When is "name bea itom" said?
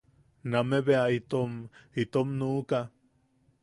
0.49-1.53